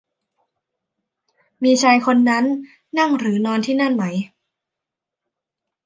[1.63, 2.45] มีชายคนนั้น
[2.97, 4.03] นั่งหรือนอนที่นั่นไหม?